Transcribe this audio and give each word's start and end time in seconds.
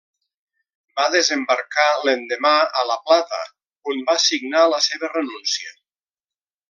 Va 0.99 1.03
desembarcar 1.15 1.85
l'endemà 2.07 2.53
a 2.81 2.85
La 2.93 2.97
Plata, 3.09 3.43
on 3.93 4.01
va 4.09 4.17
signar 4.25 4.65
la 4.75 4.81
seva 4.87 5.13
renúncia. 5.13 5.77